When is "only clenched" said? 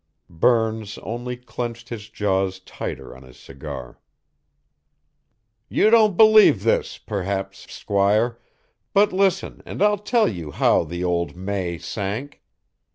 1.03-1.89